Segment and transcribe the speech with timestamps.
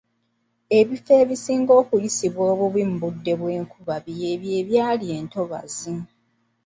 [0.79, 5.93] Ebifo ebisinga okuyisibwa obubi mu budde bw’enkuba by’ebyo ebyali entobazi.